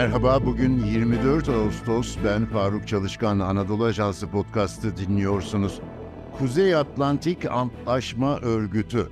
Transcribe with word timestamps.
Merhaba, 0.00 0.46
bugün 0.46 0.84
24 0.84 1.48
Ağustos. 1.48 2.16
Ben 2.24 2.46
Faruk 2.46 2.88
Çalışkan, 2.88 3.38
Anadolu 3.38 3.84
Ajansı 3.84 4.28
podcast'ı 4.28 4.96
dinliyorsunuz. 4.96 5.80
Kuzey 6.38 6.74
Atlantik 6.74 7.50
Antlaşma 7.50 8.38
Örgütü, 8.38 9.08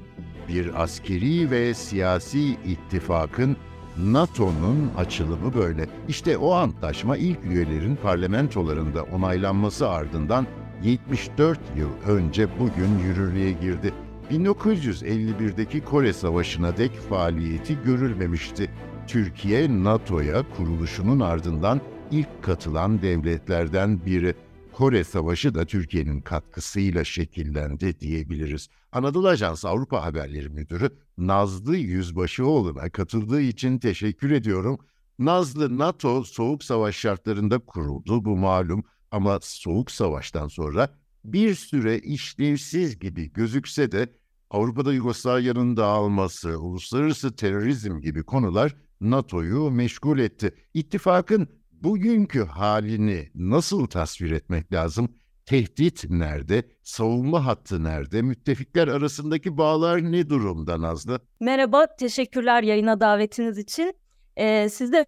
bir 0.48 0.82
askeri 0.82 1.50
ve 1.50 1.74
siyasi 1.74 2.40
ittifakın 2.50 3.56
NATO'nun 3.98 4.90
açılımı 4.98 5.54
böyle. 5.54 5.86
İşte 6.08 6.38
o 6.38 6.52
antlaşma 6.52 7.16
ilk 7.16 7.44
üyelerin 7.44 7.96
parlamentolarında 7.96 9.02
onaylanması 9.02 9.88
ardından 9.88 10.46
74 10.82 11.60
yıl 11.76 11.90
önce 12.06 12.48
bugün 12.58 12.98
yürürlüğe 12.98 13.52
girdi. 13.52 13.94
1951'deki 14.30 15.80
Kore 15.80 16.12
Savaşı'na 16.12 16.76
dek 16.76 17.00
faaliyeti 17.00 17.78
görülmemişti. 17.84 18.70
Türkiye 19.08 19.84
NATO'ya 19.84 20.44
kuruluşunun 20.56 21.20
ardından 21.20 21.80
ilk 22.10 22.42
katılan 22.42 23.02
devletlerden 23.02 24.06
biri. 24.06 24.34
Kore 24.72 25.04
Savaşı 25.04 25.54
da 25.54 25.64
Türkiye'nin 25.64 26.20
katkısıyla 26.20 27.04
şekillendi 27.04 28.00
diyebiliriz. 28.00 28.68
Anadolu 28.92 29.28
Ajansı 29.28 29.68
Avrupa 29.68 30.04
Haberleri 30.04 30.48
Müdürü 30.48 30.90
Nazlı 31.18 31.76
Yüzbaşıoğlu'na 31.76 32.90
katıldığı 32.90 33.40
için 33.40 33.78
teşekkür 33.78 34.30
ediyorum. 34.30 34.78
Nazlı 35.18 35.78
NATO 35.78 36.24
soğuk 36.24 36.64
savaş 36.64 36.96
şartlarında 36.96 37.58
kuruldu 37.58 38.24
bu 38.24 38.36
malum 38.36 38.84
ama 39.10 39.38
soğuk 39.42 39.90
savaştan 39.90 40.48
sonra 40.48 40.88
bir 41.24 41.54
süre 41.54 41.98
işlevsiz 41.98 42.98
gibi 42.98 43.32
gözükse 43.32 43.92
de 43.92 44.12
Avrupa'da 44.50 44.92
Yugoslavya'nın 44.92 45.76
dağılması, 45.76 46.60
uluslararası 46.60 47.36
terörizm 47.36 48.00
gibi 48.00 48.22
konular 48.22 48.74
NATO'yu 49.00 49.70
meşgul 49.70 50.18
etti. 50.18 50.54
İttifakın 50.74 51.48
bugünkü 51.72 52.44
halini 52.44 53.28
nasıl 53.34 53.86
tasvir 53.86 54.30
etmek 54.30 54.72
lazım? 54.72 55.14
Tehdit 55.46 56.10
nerede? 56.10 56.62
Savunma 56.82 57.46
hattı 57.46 57.84
nerede? 57.84 58.22
Müttefikler 58.22 58.88
arasındaki 58.88 59.58
bağlar 59.58 60.12
ne 60.12 60.28
durumda 60.28 60.80
Nazlı? 60.80 61.20
Merhaba, 61.40 61.86
teşekkürler 61.96 62.62
yayına 62.62 63.00
davetiniz 63.00 63.58
için. 63.58 63.94
Ee, 64.36 64.68
siz 64.68 64.92
de 64.92 65.06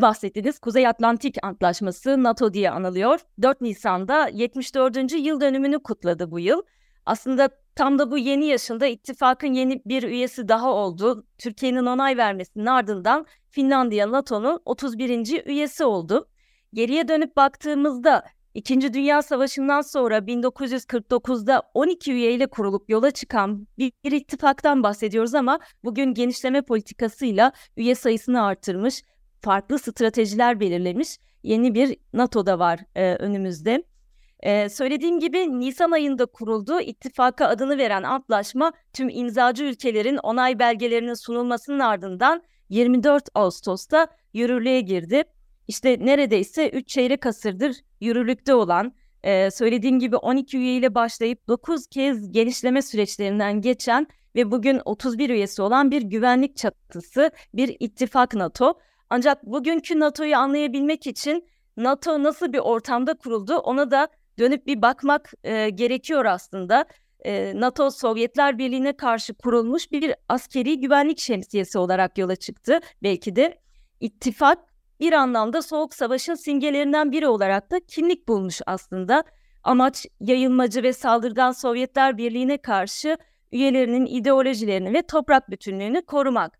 bahsettiğiniz 0.00 0.58
Kuzey 0.58 0.86
Atlantik 0.86 1.36
Antlaşması 1.42 2.22
NATO 2.22 2.54
diye 2.54 2.70
anılıyor. 2.70 3.20
4 3.42 3.60
Nisan'da 3.60 4.28
74. 4.28 5.12
yıl 5.12 5.40
dönümünü 5.40 5.82
kutladı 5.82 6.30
bu 6.30 6.40
yıl. 6.40 6.62
Aslında 7.06 7.48
tam 7.74 7.98
da 7.98 8.10
bu 8.10 8.18
yeni 8.18 8.46
yaşında 8.46 8.86
ittifakın 8.86 9.52
yeni 9.52 9.82
bir 9.86 10.02
üyesi 10.02 10.48
daha 10.48 10.72
oldu. 10.72 11.26
Türkiye'nin 11.38 11.86
onay 11.86 12.16
vermesinin 12.16 12.66
ardından 12.66 13.26
Finlandiya 13.50 14.12
NATO'nun 14.12 14.60
31. 14.64 15.46
üyesi 15.46 15.84
oldu. 15.84 16.28
Geriye 16.74 17.08
dönüp 17.08 17.36
baktığımızda 17.36 18.24
İkinci 18.54 18.94
Dünya 18.94 19.22
Savaşı'ndan 19.22 19.80
sonra 19.80 20.18
1949'da 20.18 21.62
12 21.74 22.12
üyeyle 22.12 22.46
kurulup 22.46 22.90
yola 22.90 23.10
çıkan 23.10 23.66
bir, 23.78 23.92
bir 24.04 24.12
ittifaktan 24.12 24.82
bahsediyoruz 24.82 25.34
ama 25.34 25.58
bugün 25.84 26.14
genişleme 26.14 26.62
politikasıyla 26.62 27.52
üye 27.76 27.94
sayısını 27.94 28.44
artırmış, 28.44 29.02
farklı 29.40 29.78
stratejiler 29.78 30.60
belirlemiş 30.60 31.18
yeni 31.42 31.74
bir 31.74 31.96
NATO'da 32.12 32.58
var 32.58 32.80
e, 32.94 33.14
önümüzde. 33.14 33.82
Ee, 34.42 34.68
söylediğim 34.68 35.20
gibi 35.20 35.60
Nisan 35.60 35.90
ayında 35.90 36.26
kuruldu. 36.26 36.80
İttifaka 36.80 37.46
adını 37.46 37.78
veren 37.78 38.02
antlaşma 38.02 38.72
tüm 38.92 39.08
imzacı 39.08 39.64
ülkelerin 39.64 40.16
onay 40.16 40.58
belgelerinin 40.58 41.14
sunulmasının 41.14 41.78
ardından 41.78 42.42
24 42.68 43.28
Ağustos'ta 43.34 44.06
yürürlüğe 44.34 44.80
girdi. 44.80 45.24
İşte 45.68 45.96
neredeyse 46.00 46.70
3 46.70 46.88
çeyrek 46.88 47.26
asırdır 47.26 47.76
yürürlükte 48.00 48.54
olan, 48.54 48.92
e, 49.22 49.50
söylediğim 49.50 49.98
gibi 49.98 50.16
12 50.16 50.58
üyeyle 50.58 50.94
başlayıp 50.94 51.48
9 51.48 51.86
kez 51.86 52.32
genişleme 52.32 52.82
süreçlerinden 52.82 53.60
geçen 53.60 54.06
ve 54.36 54.50
bugün 54.50 54.80
31 54.84 55.30
üyesi 55.30 55.62
olan 55.62 55.90
bir 55.90 56.02
güvenlik 56.02 56.56
çatısı, 56.56 57.30
bir 57.54 57.76
ittifak 57.80 58.34
NATO. 58.34 58.74
Ancak 59.10 59.46
bugünkü 59.46 60.00
NATO'yu 60.00 60.36
anlayabilmek 60.36 61.06
için 61.06 61.48
NATO 61.76 62.22
nasıl 62.22 62.52
bir 62.52 62.58
ortamda 62.58 63.14
kuruldu 63.14 63.56
ona 63.56 63.90
da 63.90 64.08
dönüp 64.38 64.66
bir 64.66 64.82
bakmak 64.82 65.32
e, 65.44 65.70
gerekiyor 65.70 66.24
aslında. 66.24 66.84
E, 67.24 67.52
NATO 67.60 67.90
Sovyetler 67.90 68.58
Birliği'ne 68.58 68.96
karşı 68.96 69.34
kurulmuş 69.34 69.92
bir 69.92 70.14
askeri 70.28 70.80
güvenlik 70.80 71.18
şemsiyesi 71.18 71.78
olarak 71.78 72.18
yola 72.18 72.36
çıktı. 72.36 72.80
Belki 73.02 73.36
de 73.36 73.58
ittifak 74.00 74.58
bir 75.00 75.12
anlamda 75.12 75.62
Soğuk 75.62 75.94
Savaş'ın 75.94 76.34
simgelerinden 76.34 77.12
biri 77.12 77.26
olarak 77.26 77.70
da 77.70 77.80
kimlik 77.80 78.28
bulmuş 78.28 78.60
aslında. 78.66 79.24
Amaç 79.62 80.06
yayılmacı 80.20 80.82
ve 80.82 80.92
saldırgan 80.92 81.52
Sovyetler 81.52 82.18
Birliği'ne 82.18 82.58
karşı 82.58 83.16
üyelerinin 83.52 84.06
ideolojilerini 84.06 84.94
ve 84.94 85.02
toprak 85.02 85.50
bütünlüğünü 85.50 86.02
korumak. 86.02 86.58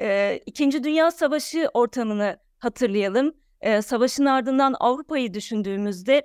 Ee, 0.00 0.40
İkinci 0.46 0.84
Dünya 0.84 1.10
Savaşı 1.10 1.68
ortamını 1.74 2.36
hatırlayalım. 2.58 3.34
Ee, 3.60 3.82
savaşın 3.82 4.24
ardından 4.24 4.74
Avrupa'yı 4.80 5.34
düşündüğümüzde 5.34 6.22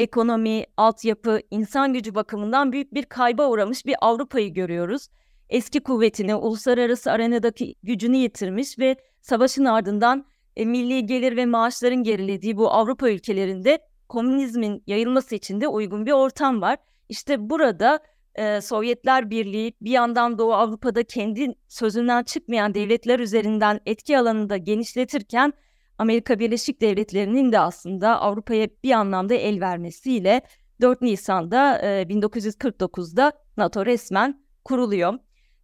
ekonomi, 0.00 0.64
altyapı, 0.76 1.40
insan 1.50 1.92
gücü 1.92 2.14
bakımından 2.14 2.72
büyük 2.72 2.94
bir 2.94 3.04
kayba 3.04 3.48
uğramış 3.48 3.86
bir 3.86 3.94
Avrupa'yı 4.00 4.54
görüyoruz. 4.54 5.08
Eski 5.48 5.80
kuvvetini, 5.80 6.34
uluslararası 6.34 7.12
arenadaki 7.12 7.74
gücünü 7.82 8.16
yitirmiş 8.16 8.78
ve 8.78 8.96
savaşın 9.20 9.64
ardından 9.64 10.26
e, 10.56 10.64
milli 10.64 11.06
gelir 11.06 11.36
ve 11.36 11.46
maaşların 11.46 12.02
gerilediği 12.02 12.56
bu 12.56 12.70
Avrupa 12.70 13.10
ülkelerinde 13.10 13.78
komünizmin 14.08 14.82
yayılması 14.86 15.34
için 15.34 15.60
de 15.60 15.68
uygun 15.68 16.06
bir 16.06 16.12
ortam 16.12 16.60
var. 16.60 16.78
İşte 17.08 17.50
burada 17.50 18.00
e, 18.34 18.60
Sovyetler 18.60 19.30
Birliği 19.30 19.72
bir 19.80 19.90
yandan 19.90 20.38
Doğu 20.38 20.54
Avrupa'da 20.54 21.02
kendi 21.02 21.54
sözünden 21.68 22.22
çıkmayan 22.22 22.74
devletler 22.74 23.18
üzerinden 23.18 23.80
etki 23.86 24.18
alanını 24.18 24.48
da 24.48 24.56
genişletirken 24.56 25.52
Amerika 26.00 26.38
Birleşik 26.38 26.80
Devletleri'nin 26.80 27.52
de 27.52 27.58
aslında 27.58 28.20
Avrupa'ya 28.20 28.68
bir 28.84 28.92
anlamda 28.92 29.34
el 29.34 29.60
vermesiyle 29.60 30.42
4 30.80 31.02
Nisan'da 31.02 31.78
e, 31.78 32.02
1949'da 32.02 33.32
NATO 33.56 33.86
resmen 33.86 34.44
kuruluyor. 34.64 35.18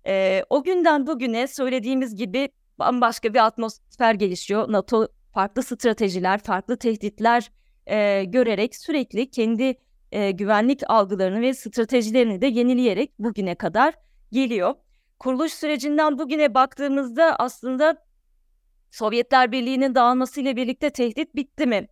E, 0.07 0.45
o 0.51 0.65
günden 0.65 1.07
bugüne 1.07 1.47
söylediğimiz 1.47 2.17
gibi 2.17 2.49
bambaşka 2.79 3.35
bir 3.35 3.47
atmosfer 3.47 4.15
gelişiyor. 4.15 4.73
NATO 4.73 5.09
farklı 5.35 5.63
stratejiler, 5.63 6.41
farklı 6.43 6.77
tehditler 6.77 7.51
e, 7.87 8.25
görerek 8.25 8.77
sürekli 8.77 9.31
kendi 9.31 9.75
e, 10.13 10.31
güvenlik 10.31 10.91
algılarını 10.91 11.41
ve 11.41 11.55
stratejilerini 11.55 12.41
de 12.41 12.47
yenileyerek 12.47 13.19
bugüne 13.19 13.55
kadar 13.55 13.95
geliyor. 14.33 14.75
Kuruluş 15.19 15.53
sürecinden 15.53 16.19
bugüne 16.19 16.55
baktığımızda 16.55 17.37
aslında 17.39 18.06
Sovyetler 18.91 19.53
Birliği'nin 19.53 19.95
dağılmasıyla 19.95 20.57
birlikte 20.57 20.91
tehdit 20.91 21.35
bitti 21.35 21.67
mi? 21.67 21.89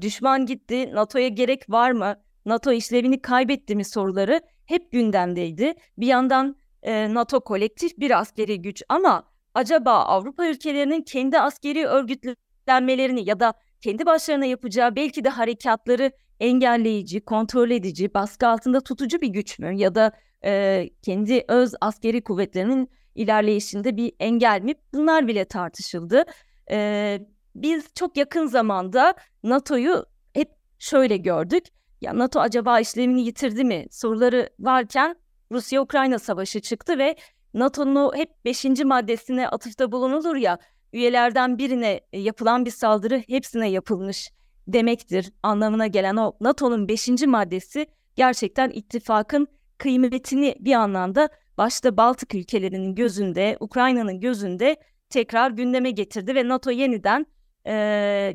düşman 0.00 0.46
gitti, 0.46 0.90
NATO'ya 0.94 1.28
gerek 1.28 1.70
var 1.70 1.90
mı? 1.90 2.16
NATO 2.46 2.72
işlevini 2.72 3.22
kaybetti 3.22 3.76
mi 3.76 3.84
soruları 3.84 4.40
hep 4.66 4.92
gündemdeydi. 4.92 5.74
Bir 5.98 6.06
yandan 6.06 6.56
e, 6.82 7.14
NATO 7.14 7.40
kolektif 7.40 7.98
bir 7.98 8.20
askeri 8.20 8.62
güç 8.62 8.82
ama 8.88 9.24
acaba 9.54 9.92
Avrupa 9.92 10.46
ülkelerinin 10.46 11.02
kendi 11.02 11.38
askeri 11.38 11.86
örgütlenmelerini 11.86 13.28
ya 13.28 13.40
da 13.40 13.54
kendi 13.80 14.06
başlarına 14.06 14.44
yapacağı 14.44 14.96
belki 14.96 15.24
de 15.24 15.28
harekatları 15.28 16.12
engelleyici, 16.40 17.20
kontrol 17.20 17.70
edici, 17.70 18.14
baskı 18.14 18.48
altında 18.48 18.80
tutucu 18.80 19.20
bir 19.20 19.28
güç 19.28 19.58
mü? 19.58 19.76
Ya 19.76 19.94
da 19.94 20.12
e, 20.44 20.84
kendi 21.02 21.44
öz 21.48 21.74
askeri 21.80 22.24
kuvvetlerinin 22.24 22.90
ilerleyişinde 23.16 23.96
bir 23.96 24.12
engel 24.20 24.60
mi? 24.62 24.74
Bunlar 24.94 25.28
bile 25.28 25.44
tartışıldı. 25.44 26.24
Ee, 26.70 27.20
biz 27.54 27.94
çok 27.94 28.16
yakın 28.16 28.46
zamanda 28.46 29.14
NATO'yu 29.42 30.06
hep 30.34 30.50
şöyle 30.78 31.16
gördük. 31.16 31.64
Ya 32.00 32.18
NATO 32.18 32.40
acaba 32.40 32.80
işlevini 32.80 33.22
yitirdi 33.22 33.64
mi 33.64 33.86
soruları 33.90 34.50
varken 34.58 35.16
Rusya-Ukrayna 35.52 36.18
savaşı 36.18 36.60
çıktı 36.60 36.98
ve 36.98 37.16
NATO'nun 37.54 38.16
hep 38.16 38.44
5. 38.44 38.64
maddesine 38.64 39.48
atıfta 39.48 39.92
bulunulur 39.92 40.36
ya 40.36 40.58
üyelerden 40.92 41.58
birine 41.58 42.00
yapılan 42.12 42.64
bir 42.64 42.70
saldırı 42.70 43.22
hepsine 43.28 43.70
yapılmış 43.70 44.30
demektir 44.68 45.32
anlamına 45.42 45.86
gelen 45.86 46.16
o 46.16 46.36
NATO'nun 46.40 46.88
5. 46.88 47.08
maddesi 47.26 47.86
gerçekten 48.16 48.70
ittifakın 48.70 49.48
kıymetini 49.78 50.54
bir 50.60 50.72
anlamda 50.72 51.28
başta 51.58 51.96
Baltık 51.96 52.34
ülkelerinin 52.34 52.94
gözünde, 52.94 53.56
Ukrayna'nın 53.60 54.20
gözünde 54.20 54.76
tekrar 55.10 55.50
gündeme 55.50 55.90
getirdi 55.90 56.34
ve 56.34 56.48
NATO 56.48 56.70
yeniden 56.70 57.26
e, 57.66 57.72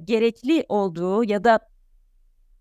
gerekli 0.06 0.66
olduğu 0.70 1.24
ya 1.24 1.44
da 1.44 1.60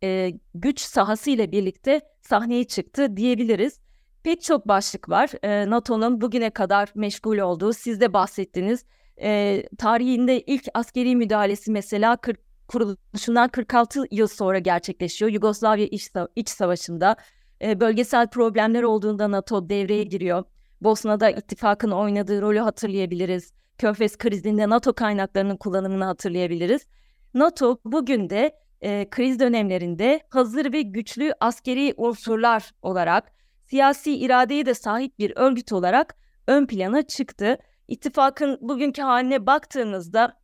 e, 0.02 0.32
güç 0.54 0.80
sahasıyla 0.80 1.52
birlikte 1.52 2.00
sahneye 2.22 2.64
çıktı 2.64 3.16
diyebiliriz. 3.16 3.80
Pek 4.22 4.42
çok 4.42 4.68
başlık 4.68 5.08
var. 5.08 5.30
E, 5.42 5.70
NATO'nun 5.70 6.20
bugüne 6.20 6.50
kadar 6.50 6.92
meşgul 6.94 7.38
olduğu, 7.38 7.72
siz 7.72 8.00
de 8.00 8.12
bahsettiniz. 8.12 8.84
E, 9.22 9.62
tarihinde 9.78 10.40
ilk 10.40 10.64
askeri 10.74 11.16
müdahalesi 11.16 11.70
mesela 11.70 12.16
40, 12.16 12.40
kuruluşundan 12.68 13.48
46 13.48 14.04
yıl 14.10 14.26
sonra 14.26 14.58
gerçekleşiyor. 14.58 15.30
Yugoslavya 15.30 15.86
İç, 15.86 16.10
İç 16.36 16.48
Savaşı'nda 16.48 17.16
e, 17.62 17.80
bölgesel 17.80 18.26
problemler 18.26 18.82
olduğunda 18.82 19.30
NATO 19.30 19.68
devreye 19.68 20.04
giriyor. 20.04 20.44
Bosna'da 20.80 21.30
ittifakın 21.30 21.90
oynadığı 21.90 22.42
rolü 22.42 22.58
hatırlayabiliriz. 22.58 23.52
Körfez 23.78 24.18
krizinde 24.18 24.68
NATO 24.68 24.92
kaynaklarının 24.92 25.56
kullanımını 25.56 26.04
hatırlayabiliriz. 26.04 26.86
NATO 27.34 27.78
bugün 27.84 28.30
de 28.30 28.56
e, 28.80 29.10
kriz 29.10 29.40
dönemlerinde 29.40 30.20
hazır 30.28 30.72
ve 30.72 30.82
güçlü 30.82 31.32
askeri 31.40 31.94
unsurlar 31.96 32.70
olarak 32.82 33.32
siyasi 33.66 34.16
iradeye 34.16 34.66
de 34.66 34.74
sahip 34.74 35.18
bir 35.18 35.32
örgüt 35.36 35.72
olarak 35.72 36.16
ön 36.46 36.66
plana 36.66 37.02
çıktı. 37.02 37.58
İttifakın 37.88 38.58
bugünkü 38.60 39.02
haline 39.02 39.46
baktığımızda 39.46 40.40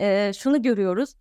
e, 0.00 0.32
şunu 0.32 0.62
görüyoruz. 0.62 1.14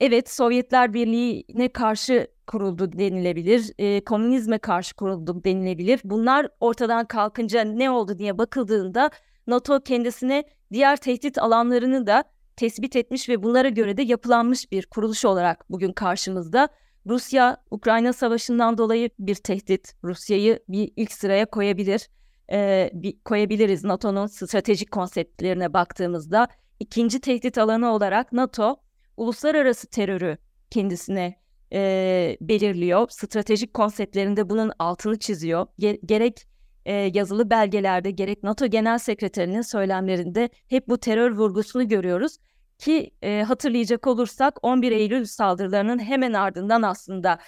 Evet 0.00 0.30
Sovyetler 0.30 0.94
Birliği'ne 0.94 1.68
karşı 1.68 2.28
kuruldu 2.48 2.92
denilebilir, 2.92 3.72
e, 3.78 4.04
komünizme 4.04 4.58
karşı 4.58 4.94
kuruldu 4.94 5.44
denilebilir. 5.44 6.00
Bunlar 6.04 6.48
ortadan 6.60 7.06
kalkınca 7.06 7.64
ne 7.64 7.90
oldu 7.90 8.18
diye 8.18 8.38
bakıldığında 8.38 9.10
NATO 9.46 9.80
kendisine 9.80 10.44
diğer 10.72 10.96
tehdit 10.96 11.38
alanlarını 11.38 12.06
da 12.06 12.24
tespit 12.56 12.96
etmiş 12.96 13.28
ve 13.28 13.42
bunlara 13.42 13.68
göre 13.68 13.96
de 13.96 14.02
yapılanmış 14.02 14.72
bir 14.72 14.86
kuruluş 14.86 15.24
olarak 15.24 15.70
bugün 15.70 15.92
karşımızda. 15.92 16.68
Rusya 17.06 17.56
Ukrayna 17.70 18.12
Savaşı'ndan 18.12 18.78
dolayı 18.78 19.10
bir 19.18 19.34
tehdit. 19.34 19.94
Rusya'yı 20.04 20.58
bir 20.68 20.92
ilk 20.96 21.12
sıraya 21.12 21.46
koyabilir. 21.46 22.08
Ee, 22.52 22.90
bir, 22.92 23.20
koyabiliriz 23.24 23.84
NATO'nun 23.84 24.26
stratejik 24.26 24.90
konseptlerine 24.90 25.72
baktığımızda. 25.72 26.48
ikinci 26.80 27.20
tehdit 27.20 27.58
alanı 27.58 27.92
olarak 27.92 28.32
NATO 28.32 28.76
uluslararası 29.16 29.86
terörü 29.86 30.38
kendisine 30.70 31.36
e, 31.72 32.36
belirliyor. 32.40 33.08
Stratejik 33.10 33.74
konseptlerinde 33.74 34.50
bunun 34.50 34.72
altını 34.78 35.18
çiziyor. 35.18 35.66
Ge- 35.78 36.00
gerek 36.06 36.46
e, 36.84 36.92
yazılı 36.94 37.50
belgelerde 37.50 38.10
gerek 38.10 38.42
NATO 38.42 38.66
Genel 38.66 38.98
Sekreterinin 38.98 39.62
söylemlerinde 39.62 40.48
hep 40.68 40.88
bu 40.88 40.98
terör 40.98 41.30
vurgusunu 41.30 41.88
görüyoruz. 41.88 42.36
Ki 42.78 43.10
e, 43.22 43.42
hatırlayacak 43.42 44.06
olursak 44.06 44.58
11 44.62 44.92
Eylül 44.92 45.24
saldırılarının 45.24 45.98
hemen 45.98 46.32
ardından 46.32 46.82
aslında 46.82 47.38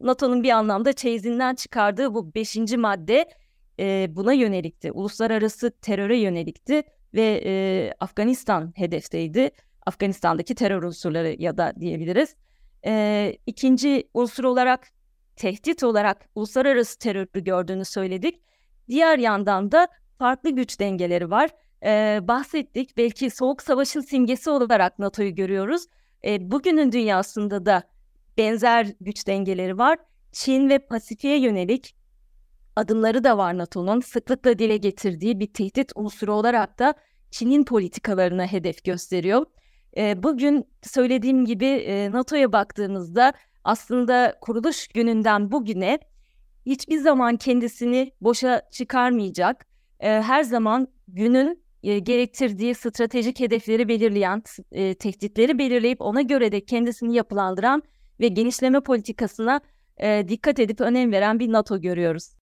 NATO'nun 0.00 0.42
bir 0.42 0.50
anlamda 0.50 0.92
çeyizinden 0.92 1.54
çıkardığı 1.54 2.14
bu 2.14 2.34
beşinci 2.34 2.76
madde 2.76 3.28
e, 3.80 4.06
buna 4.10 4.32
yönelikti. 4.32 4.92
Uluslararası 4.92 5.70
teröre 5.70 6.18
yönelikti 6.18 6.82
ve 7.14 7.42
e, 7.44 7.92
Afganistan 8.00 8.72
hedefteydi. 8.76 9.50
Afganistan'daki 9.86 10.54
terör 10.54 10.82
unsurları 10.82 11.36
ya 11.38 11.56
da 11.56 11.72
diyebiliriz. 11.80 12.34
E, 12.86 13.36
ikinci 13.46 14.08
unsur 14.14 14.44
olarak 14.44 14.88
tehdit 15.36 15.82
olarak 15.82 16.28
uluslararası 16.34 16.98
terörü 16.98 17.44
gördüğünü 17.44 17.84
söyledik. 17.84 18.40
Diğer 18.88 19.18
yandan 19.18 19.72
da 19.72 19.88
farklı 20.18 20.50
güç 20.50 20.80
dengeleri 20.80 21.30
var. 21.30 21.50
Ee, 21.84 22.20
bahsettik. 22.22 22.96
Belki 22.96 23.30
Soğuk 23.30 23.62
Savaş'ın 23.62 24.00
simgesi 24.00 24.50
olarak 24.50 24.98
NATO'yu 24.98 25.34
görüyoruz. 25.34 25.82
Ee, 26.24 26.50
bugünün 26.50 26.92
dünyasında 26.92 27.66
da 27.66 27.82
benzer 28.38 28.86
güç 29.00 29.26
dengeleri 29.26 29.78
var. 29.78 29.98
Çin 30.32 30.68
ve 30.68 30.78
Pasifik'e 30.78 31.36
yönelik 31.36 31.96
adımları 32.76 33.24
da 33.24 33.38
var 33.38 33.58
NATO'nun. 33.58 34.00
Sıklıkla 34.00 34.58
dile 34.58 34.76
getirdiği 34.76 35.40
bir 35.40 35.52
tehdit 35.52 35.92
unsuru 35.94 36.34
olarak 36.34 36.78
da 36.78 36.94
Çin'in 37.30 37.64
politikalarına 37.64 38.46
hedef 38.46 38.84
gösteriyor. 38.84 39.46
Ee, 39.96 40.22
bugün 40.22 40.64
söylediğim 40.82 41.44
gibi 41.44 41.66
e, 41.66 42.10
NATO'ya 42.10 42.52
baktığımızda 42.52 43.32
aslında 43.64 44.38
kuruluş 44.40 44.88
gününden 44.88 45.52
bugüne 45.52 45.98
hiçbir 46.66 46.98
zaman 46.98 47.36
kendisini 47.36 48.12
boşa 48.20 48.62
çıkarmayacak, 48.70 49.66
e, 50.00 50.08
her 50.08 50.42
zaman 50.42 50.88
günün 51.08 51.62
e, 51.82 51.98
gerektirdiği 51.98 52.74
stratejik 52.74 53.40
hedefleri 53.40 53.88
belirleyen, 53.88 54.42
e, 54.72 54.94
tehditleri 54.94 55.58
belirleyip 55.58 56.00
ona 56.00 56.22
göre 56.22 56.52
de 56.52 56.64
kendisini 56.64 57.14
yapılandıran 57.14 57.82
ve 58.20 58.28
genişleme 58.28 58.80
politikasına 58.80 59.60
e, 59.96 60.24
dikkat 60.28 60.58
edip 60.58 60.80
önem 60.80 61.12
veren 61.12 61.38
bir 61.38 61.52
NATO 61.52 61.80
görüyoruz. 61.80 62.38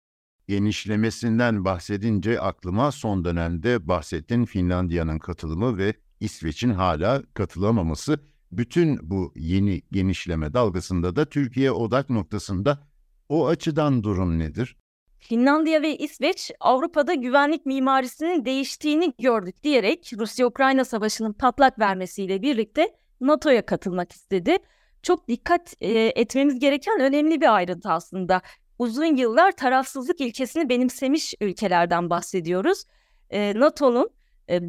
Genişlemesinden 0.48 1.66
bahsedince 1.66 2.40
aklıma 2.40 2.92
son 2.92 3.26
dönemde 3.26 3.88
bahsettin 3.88 4.46
Finlandiya'nın 4.46 5.20
katılımı 5.20 5.78
ve 5.78 5.94
İsveç'in 6.22 6.70
hala 6.70 7.24
katılamaması. 7.34 8.20
Bütün 8.52 9.10
bu 9.10 9.34
yeni 9.36 9.82
genişleme 9.92 10.54
dalgasında 10.54 11.16
da 11.16 11.26
Türkiye 11.26 11.72
odak 11.72 12.10
noktasında 12.10 12.88
o 13.30 13.48
açıdan 13.48 14.04
durum 14.04 14.40
nedir? 14.40 14.78
Finlandiya 15.20 15.82
ve 15.82 15.98
İsveç 15.98 16.52
Avrupa'da 16.60 17.14
güvenlik 17.14 17.66
mimarisinin 17.66 18.46
değiştiğini 18.46 19.14
gördük 19.20 19.64
diyerek 19.64 20.12
Rusya-Ukrayna 20.18 20.86
savaşının 20.86 21.34
patlak 21.34 21.80
vermesiyle 21.80 22.42
birlikte 22.42 22.90
NATO'ya 23.22 23.66
katılmak 23.66 24.12
istedi. 24.12 24.58
Çok 25.04 25.28
dikkat 25.28 25.74
e, 25.82 25.90
etmemiz 26.16 26.60
gereken 26.60 27.00
önemli 27.00 27.42
bir 27.42 27.56
ayrıntı 27.56 27.90
aslında. 27.90 28.42
Uzun 28.80 29.16
yıllar 29.16 29.52
tarafsızlık 29.52 30.22
ilkesini 30.22 30.70
benimsemiş 30.70 31.34
ülkelerden 31.42 32.10
bahsediyoruz. 32.10 32.84
E, 33.30 33.60
NATO'nun 33.60 34.10
e, 34.50 34.60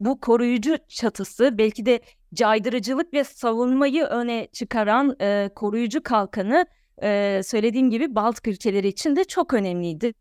bu 0.00 0.20
koruyucu 0.20 0.76
çatısı 0.88 1.58
belki 1.58 1.86
de 1.86 2.00
caydırıcılık 2.34 3.14
ve 3.14 3.24
savunmayı 3.24 4.04
öne 4.04 4.48
çıkaran 4.52 5.16
e, 5.20 5.50
koruyucu 5.54 6.02
kalkanı 6.02 6.66
e, 7.02 7.40
söylediğim 7.44 7.90
gibi 7.90 8.14
Baltık 8.14 8.48
ülkeleri 8.48 8.88
için 8.88 9.16
de 9.16 9.24
çok 9.24 9.54
önemliydi. 9.54 10.12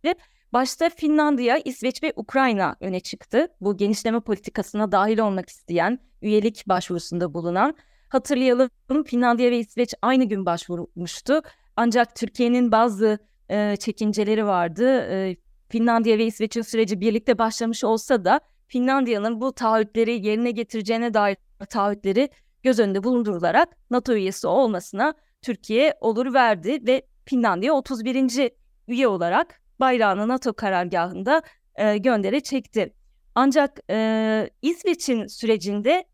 Başta 0.53 0.89
Finlandiya, 0.89 1.57
İsveç 1.57 2.03
ve 2.03 2.13
Ukrayna 2.15 2.75
öne 2.79 2.99
çıktı. 2.99 3.47
Bu 3.61 3.77
genişleme 3.77 4.19
politikasına 4.19 4.91
dahil 4.91 5.19
olmak 5.19 5.49
isteyen, 5.49 5.99
üyelik 6.21 6.67
başvurusunda 6.67 7.33
bulunan. 7.33 7.75
Hatırlayalım 8.09 8.69
Finlandiya 9.05 9.51
ve 9.51 9.59
İsveç 9.59 9.93
aynı 10.01 10.23
gün 10.23 10.45
başvurmuştu. 10.45 11.41
Ancak 11.75 12.15
Türkiye'nin 12.15 12.71
bazı 12.71 13.19
e, 13.49 13.75
çekinceleri 13.75 14.45
vardı. 14.45 14.99
E, 15.11 15.35
Finlandiya 15.69 16.17
ve 16.17 16.25
İsveç'in 16.25 16.61
süreci 16.61 17.01
birlikte 17.01 17.37
başlamış 17.37 17.83
olsa 17.83 18.25
da 18.25 18.39
Finlandiya'nın 18.67 19.41
bu 19.41 19.53
taahhütleri 19.53 20.27
yerine 20.27 20.51
getireceğine 20.51 21.13
dair 21.13 21.37
taahhütleri 21.69 22.29
göz 22.63 22.79
önünde 22.79 23.03
bulundurularak 23.03 23.77
NATO 23.91 24.13
üyesi 24.13 24.47
olmasına 24.47 25.13
Türkiye 25.41 25.93
olur 26.01 26.33
verdi 26.33 26.87
ve 26.87 27.01
Finlandiya 27.25 27.73
31. 27.73 28.51
üye 28.87 29.07
olarak 29.07 29.61
bayrağını 29.79 30.27
NATO 30.27 30.53
karargahında 30.53 31.41
e, 31.75 31.97
göndere 31.97 32.39
çekti. 32.39 32.93
Ancak 33.35 33.79
e, 33.89 34.49
İsveç'in 34.61 35.27
sürecinde 35.27 36.05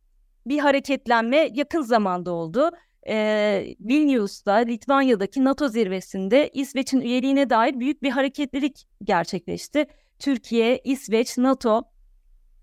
bir 0.46 0.60
hareketlenme 0.60 1.50
yakın 1.54 1.82
zamanda 1.82 2.32
oldu. 2.32 2.70
E, 3.08 3.76
Vilnius'ta, 3.80 4.54
Litvanya'daki 4.54 5.44
NATO 5.44 5.68
zirvesinde 5.68 6.50
İsveç'in 6.54 7.02
üyeliğine 7.02 7.50
dair 7.50 7.80
büyük 7.80 8.04
bir 8.04 8.10
hareketlilik 8.10 8.88
gerçekleşti. 9.04 9.86
Türkiye, 10.20 10.82
İsveç, 10.84 11.38
NATO 11.38 11.84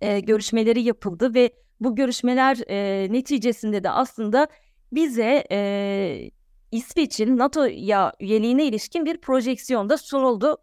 e, 0.00 0.20
görüşmeleri 0.20 0.82
yapıldı 0.82 1.34
ve 1.34 1.50
bu 1.80 1.94
görüşmeler 1.94 2.58
e, 2.68 3.08
neticesinde 3.12 3.84
de 3.84 3.90
aslında 3.90 4.48
bize 4.92 5.44
e, 5.52 6.30
İsveç'in 6.72 7.38
NATO'ya 7.38 8.12
üyeliğine 8.20 8.64
ilişkin 8.64 9.06
bir 9.06 9.18
projeksiyon 9.20 9.88
da 9.88 9.98
sunuldu 9.98 10.56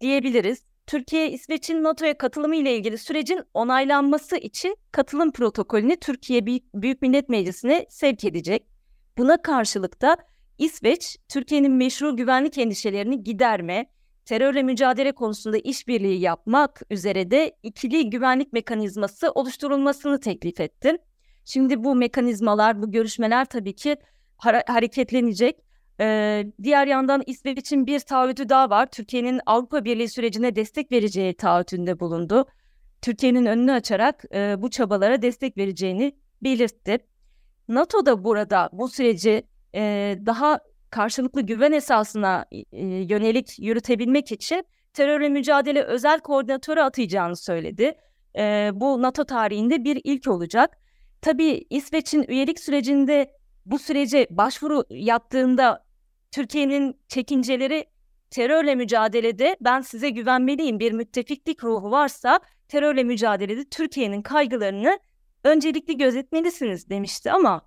diyebiliriz. 0.00 0.64
Türkiye, 0.86 1.30
İsveç'in 1.30 1.82
NATO'ya 1.82 2.18
katılımı 2.18 2.56
ile 2.56 2.76
ilgili 2.76 2.98
sürecin 2.98 3.42
onaylanması 3.54 4.36
için 4.36 4.76
katılım 4.92 5.32
protokolünü 5.32 5.96
Türkiye 5.96 6.46
Büyük 6.74 7.02
Millet 7.02 7.28
Meclisi'ne 7.28 7.86
sevk 7.88 8.24
edecek. 8.24 8.66
Buna 9.18 9.42
karşılık 9.42 10.02
da 10.02 10.16
İsveç, 10.58 11.16
Türkiye'nin 11.28 11.72
meşru 11.72 12.16
güvenlik 12.16 12.58
endişelerini 12.58 13.24
giderme, 13.24 13.86
terörle 14.28 14.62
mücadele 14.62 15.12
konusunda 15.12 15.58
işbirliği 15.58 16.20
yapmak 16.20 16.82
üzere 16.90 17.30
de 17.30 17.56
ikili 17.62 18.10
güvenlik 18.10 18.52
mekanizması 18.52 19.30
oluşturulmasını 19.30 20.20
teklif 20.20 20.60
etti. 20.60 20.96
Şimdi 21.44 21.84
bu 21.84 21.94
mekanizmalar, 21.94 22.82
bu 22.82 22.90
görüşmeler 22.90 23.44
tabii 23.44 23.74
ki 23.74 23.96
hareketlenecek. 24.66 25.56
Ee, 26.00 26.46
diğer 26.62 26.86
yandan 26.86 27.22
İsveç'in 27.26 27.86
bir 27.86 28.00
taahhütü 28.00 28.48
daha 28.48 28.70
var. 28.70 28.86
Türkiye'nin 28.86 29.40
Avrupa 29.46 29.84
Birliği 29.84 30.08
sürecine 30.08 30.56
destek 30.56 30.92
vereceği 30.92 31.34
taahhütünde 31.34 32.00
bulundu. 32.00 32.46
Türkiye'nin 33.02 33.46
önünü 33.46 33.72
açarak 33.72 34.24
e, 34.34 34.62
bu 34.62 34.70
çabalara 34.70 35.22
destek 35.22 35.58
vereceğini 35.58 36.16
belirtti. 36.42 36.98
NATO 37.68 38.06
da 38.06 38.24
burada 38.24 38.70
bu 38.72 38.88
süreci 38.88 39.42
e, 39.74 40.16
daha 40.26 40.60
karşılıklı 40.90 41.42
güven 41.42 41.72
esasına 41.72 42.46
e, 42.52 42.86
yönelik 42.86 43.58
yürütebilmek 43.58 44.32
için 44.32 44.64
terörle 44.92 45.28
mücadele 45.28 45.82
özel 45.82 46.20
koordinatörü 46.20 46.80
atayacağını 46.80 47.36
söyledi. 47.36 47.94
e, 48.38 48.70
bu 48.74 49.02
NATO 49.02 49.24
tarihinde 49.24 49.84
bir 49.84 50.00
ilk 50.04 50.28
olacak. 50.28 50.78
Tabii 51.22 51.66
İsveç'in 51.70 52.24
üyelik 52.28 52.60
sürecinde 52.60 53.32
bu 53.66 53.78
sürece 53.78 54.26
başvuru 54.30 54.84
yaptığında 54.90 55.84
Türkiye'nin 56.32 57.00
çekinceleri 57.08 57.86
terörle 58.30 58.74
mücadelede 58.74 59.56
ben 59.60 59.80
size 59.80 60.10
güvenmeliyim 60.10 60.80
bir 60.80 60.92
müttefiklik 60.92 61.64
ruhu 61.64 61.90
varsa 61.90 62.40
terörle 62.68 63.04
mücadelede 63.04 63.64
Türkiye'nin 63.64 64.22
kaygılarını 64.22 64.98
öncelikli 65.44 65.96
gözetmelisiniz 65.96 66.90
demişti 66.90 67.32
ama 67.32 67.62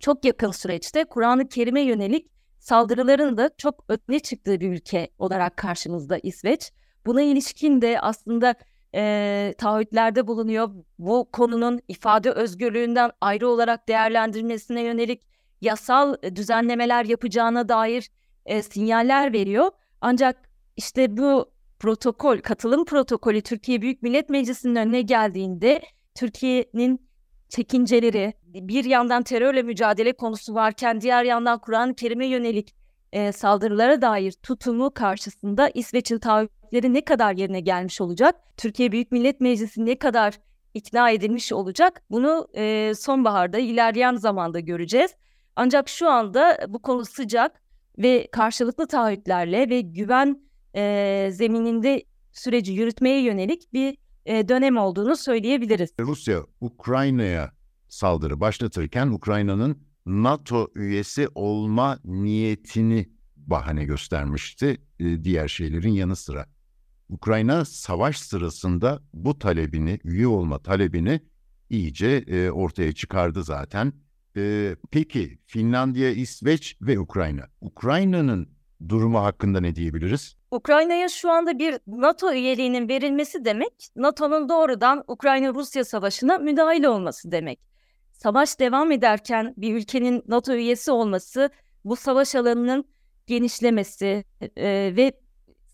çok 0.00 0.24
yakın 0.24 0.50
süreçte 0.50 1.04
Kur'an-ı 1.04 1.48
Kerim'e 1.48 1.80
yönelik 1.80 2.30
saldırıların 2.58 3.36
da 3.36 3.50
çok 3.58 3.84
öne 3.88 4.20
çıktığı 4.20 4.60
bir 4.60 4.68
ülke 4.68 5.08
olarak 5.18 5.56
karşımızda 5.56 6.18
İsveç. 6.18 6.72
Buna 7.06 7.22
ilişkin 7.22 7.82
de 7.82 8.00
aslında 8.00 8.54
e, 8.94 9.54
taahhütlerde 9.58 10.26
bulunuyor. 10.26 10.70
Bu 10.98 11.28
konunun 11.32 11.80
ifade 11.88 12.30
özgürlüğünden 12.30 13.10
ayrı 13.20 13.48
olarak 13.48 13.88
değerlendirmesine 13.88 14.82
yönelik 14.82 15.22
yasal 15.60 16.14
düzenlemeler 16.34 17.04
yapacağına 17.04 17.68
dair 17.68 18.10
e, 18.46 18.62
sinyaller 18.62 19.32
veriyor. 19.32 19.70
Ancak 20.00 20.50
işte 20.76 21.16
bu 21.16 21.52
protokol, 21.78 22.38
katılım 22.38 22.84
protokolü 22.84 23.40
Türkiye 23.40 23.82
Büyük 23.82 24.02
Millet 24.02 24.30
Meclisi'nin 24.30 24.76
önüne 24.76 25.02
geldiğinde 25.02 25.82
Türkiye'nin 26.14 27.05
çekinceleri, 27.48 28.34
bir 28.44 28.84
yandan 28.84 29.22
terörle 29.22 29.62
mücadele 29.62 30.12
konusu 30.12 30.54
varken 30.54 31.00
diğer 31.00 31.24
yandan 31.24 31.58
Kur'an-ı 31.58 31.94
Kerim'e 31.94 32.26
yönelik 32.26 32.74
e, 33.12 33.32
saldırılara 33.32 34.02
dair 34.02 34.32
tutumu 34.32 34.90
karşısında 34.94 35.68
İsveç'in 35.74 36.18
taahhütleri 36.18 36.94
ne 36.94 37.00
kadar 37.00 37.32
yerine 37.32 37.60
gelmiş 37.60 38.00
olacak? 38.00 38.34
Türkiye 38.56 38.92
Büyük 38.92 39.12
Millet 39.12 39.40
Meclisi 39.40 39.86
ne 39.86 39.98
kadar 39.98 40.38
ikna 40.74 41.10
edilmiş 41.10 41.52
olacak? 41.52 42.02
Bunu 42.10 42.48
e, 42.56 42.92
sonbaharda 42.96 43.58
ilerleyen 43.58 44.16
zamanda 44.16 44.60
göreceğiz. 44.60 45.14
Ancak 45.56 45.88
şu 45.88 46.08
anda 46.08 46.58
bu 46.68 46.82
konu 46.82 47.04
sıcak 47.04 47.62
ve 47.98 48.28
karşılıklı 48.32 48.86
taahhütlerle 48.86 49.70
ve 49.70 49.80
güven 49.80 50.40
e, 50.74 51.28
zemininde 51.32 52.02
süreci 52.32 52.72
yürütmeye 52.72 53.22
yönelik 53.22 53.72
bir 53.72 53.96
e, 54.26 54.48
dönem 54.48 54.76
olduğunu 54.76 55.16
söyleyebiliriz. 55.16 55.90
Rusya 56.00 56.42
Ukrayna'ya 56.60 57.52
saldırı 57.88 58.40
başlatırken 58.40 59.06
Ukrayna'nın 59.06 59.86
NATO 60.06 60.68
üyesi 60.74 61.28
olma 61.34 61.98
niyetini 62.04 63.10
bahane 63.36 63.84
göstermişti 63.84 64.80
e, 65.00 65.24
diğer 65.24 65.48
şeylerin 65.48 65.92
yanı 65.92 66.16
sıra. 66.16 66.46
Ukrayna 67.08 67.64
savaş 67.64 68.18
sırasında 68.18 69.02
bu 69.12 69.38
talebini, 69.38 69.98
üye 70.04 70.26
olma 70.26 70.58
talebini 70.58 71.20
iyice 71.70 72.24
e, 72.26 72.50
ortaya 72.50 72.92
çıkardı 72.92 73.44
zaten. 73.44 73.92
E, 74.36 74.76
peki 74.90 75.38
Finlandiya, 75.46 76.10
İsveç 76.10 76.76
ve 76.80 76.98
Ukrayna. 76.98 77.48
Ukrayna'nın 77.60 78.55
durumu 78.88 79.18
hakkında 79.18 79.60
ne 79.60 79.74
diyebiliriz? 79.74 80.36
Ukrayna'ya 80.50 81.08
şu 81.08 81.30
anda 81.30 81.58
bir 81.58 81.78
NATO 81.86 82.32
üyeliğinin 82.32 82.88
verilmesi 82.88 83.44
demek, 83.44 83.88
NATO'nun 83.96 84.48
doğrudan 84.48 85.04
Ukrayna-Rusya 85.08 85.84
savaşına 85.84 86.38
müdahil 86.38 86.84
olması 86.84 87.32
demek. 87.32 87.60
Savaş 88.12 88.60
devam 88.60 88.92
ederken 88.92 89.54
bir 89.56 89.74
ülkenin 89.74 90.22
NATO 90.28 90.52
üyesi 90.54 90.90
olması, 90.90 91.50
bu 91.84 91.96
savaş 91.96 92.34
alanının 92.34 92.84
genişlemesi 93.26 94.24
e, 94.56 94.92
ve 94.96 95.12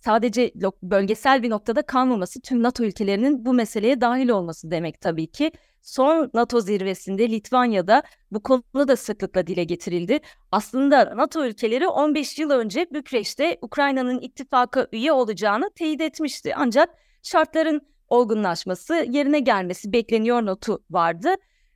sadece 0.05 0.53
bölgesel 0.83 1.43
bir 1.43 1.51
noktada 1.51 1.83
kalmaması 1.83 2.41
tüm 2.41 2.63
NATO 2.63 2.85
ülkelerinin 2.85 3.47
bu 3.47 3.53
meseleye 3.53 4.01
dahil 4.01 4.29
olması 4.29 4.71
demek 4.71 5.01
tabii 5.01 5.27
ki. 5.27 5.53
Son 5.83 6.31
NATO 6.35 6.61
zirvesinde 6.61 7.31
Litvanya'da 7.31 8.03
bu 8.31 8.43
konu 8.43 8.89
da 8.89 8.97
sıklıkla 8.97 9.47
dile 9.47 9.65
getirildi. 9.65 10.21
Aslında 10.53 11.17
NATO 11.17 11.47
ülkeleri 11.47 11.89
15 11.89 12.39
yıl 12.39 12.51
önce 12.51 12.87
Bükreş'te 12.93 13.59
Ukrayna'nın 13.63 14.21
ittifaka 14.21 14.87
üye 14.93 15.13
olacağını 15.13 15.71
teyit 15.71 16.01
etmişti. 16.01 16.55
Ancak 16.57 16.91
şartların 17.23 17.81
olgunlaşması, 18.09 19.07
yerine 19.11 19.41
gelmesi 19.41 19.93
bekleniyor 19.93 20.47
notu 20.47 20.83
vardı. 20.91 21.35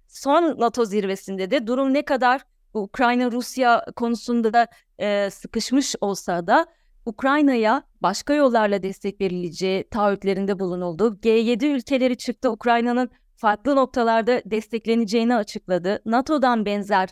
Son 0.09 0.61
NATO 0.61 0.85
zirvesinde 0.85 1.51
de 1.51 1.67
durum 1.67 1.95
ne 1.95 2.05
kadar 2.05 2.43
Ukrayna-Rusya 2.75 3.85
konusunda 3.97 4.53
da 4.53 4.67
e, 4.99 5.31
sıkışmış 5.31 5.95
olsa 6.01 6.47
da 6.47 6.67
Ukrayna'ya 7.07 7.83
başka 8.03 8.35
yollarla 8.35 8.83
destek 8.83 9.21
verileceği 9.21 9.89
taahhütlerinde 9.91 10.59
bulunuldu. 10.59 11.19
G7 11.23 11.67
ülkeleri 11.67 12.17
çıktı 12.17 12.51
Ukrayna'nın 12.51 13.11
farklı 13.37 13.77
noktalarda 13.77 14.43
destekleneceğini 14.47 15.35
açıkladı. 15.37 16.03
NATO'dan 16.07 16.67
benzer 16.67 17.09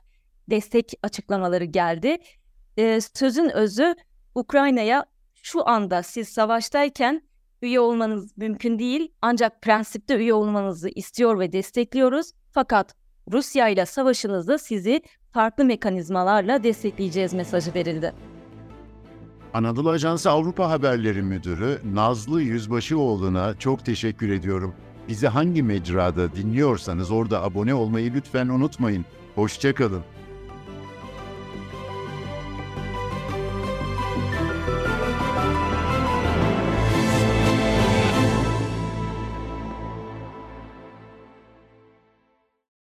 destek 0.51 0.93
açıklamaları 1.03 1.65
geldi. 1.65 2.17
Ee, 2.77 2.99
sözün 3.15 3.49
özü 3.49 3.95
Ukrayna'ya 4.35 5.05
şu 5.35 5.69
anda 5.69 6.03
siz 6.03 6.29
savaştayken 6.29 7.23
üye 7.63 7.81
olmanız 7.81 8.37
mümkün 8.37 8.79
değil 8.79 9.13
ancak 9.23 9.63
prensipte 9.63 10.17
üye 10.17 10.35
olmanızı 10.35 10.89
istiyor 10.89 11.39
ve 11.39 11.53
destekliyoruz. 11.53 12.33
Fakat 12.53 12.95
Rusya 13.33 13.69
ile 13.69 13.87
savaşınızda 13.87 14.59
sizi 14.59 15.03
farklı 15.33 15.65
mekanizmalarla 15.65 16.63
destekleyeceğiz 16.63 17.35
mesajı 17.35 17.75
verildi. 17.75 18.34
Anadolu 19.55 19.91
Ajansı 19.91 20.31
Avrupa 20.31 20.71
Haberleri 20.71 21.23
Müdürü 21.23 21.81
Nazlı 21.93 22.43
Yüzbaşıoğlu'na 22.43 23.59
çok 23.59 23.85
teşekkür 23.85 24.29
ediyorum. 24.29 24.75
Bizi 25.09 25.29
hangi 25.29 25.63
mecrada 25.63 26.35
dinliyorsanız 26.35 27.11
orada 27.11 27.43
abone 27.43 27.75
olmayı 27.75 28.15
lütfen 28.15 28.49
unutmayın. 28.49 29.05
Hoşçakalın. 29.35 30.03